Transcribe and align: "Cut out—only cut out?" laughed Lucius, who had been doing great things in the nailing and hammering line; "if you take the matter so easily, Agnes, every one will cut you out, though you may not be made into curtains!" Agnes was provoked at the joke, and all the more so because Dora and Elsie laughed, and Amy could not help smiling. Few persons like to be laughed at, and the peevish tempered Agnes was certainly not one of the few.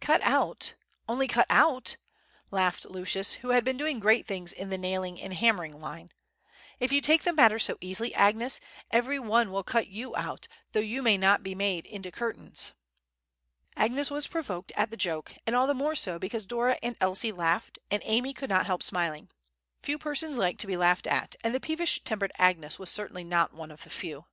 "Cut 0.00 0.20
out—only 0.22 1.28
cut 1.28 1.46
out?" 1.48 1.96
laughed 2.50 2.86
Lucius, 2.86 3.34
who 3.34 3.50
had 3.50 3.62
been 3.62 3.76
doing 3.76 4.00
great 4.00 4.26
things 4.26 4.52
in 4.52 4.68
the 4.68 4.76
nailing 4.76 5.20
and 5.20 5.32
hammering 5.32 5.80
line; 5.80 6.10
"if 6.80 6.90
you 6.90 7.00
take 7.00 7.22
the 7.22 7.32
matter 7.32 7.56
so 7.60 7.78
easily, 7.80 8.12
Agnes, 8.14 8.58
every 8.90 9.20
one 9.20 9.52
will 9.52 9.62
cut 9.62 9.86
you 9.86 10.16
out, 10.16 10.48
though 10.72 10.80
you 10.80 11.04
may 11.04 11.16
not 11.16 11.44
be 11.44 11.54
made 11.54 11.86
into 11.86 12.10
curtains!" 12.10 12.72
Agnes 13.76 14.10
was 14.10 14.26
provoked 14.26 14.72
at 14.74 14.90
the 14.90 14.96
joke, 14.96 15.34
and 15.46 15.54
all 15.54 15.68
the 15.68 15.72
more 15.72 15.94
so 15.94 16.18
because 16.18 16.46
Dora 16.46 16.76
and 16.82 16.96
Elsie 17.00 17.30
laughed, 17.30 17.78
and 17.92 18.02
Amy 18.04 18.34
could 18.34 18.50
not 18.50 18.66
help 18.66 18.82
smiling. 18.82 19.28
Few 19.84 19.98
persons 19.98 20.36
like 20.36 20.58
to 20.58 20.66
be 20.66 20.76
laughed 20.76 21.06
at, 21.06 21.36
and 21.44 21.54
the 21.54 21.60
peevish 21.60 22.02
tempered 22.02 22.32
Agnes 22.38 22.80
was 22.80 22.90
certainly 22.90 23.22
not 23.22 23.54
one 23.54 23.70
of 23.70 23.84
the 23.84 23.90
few. 23.90 24.24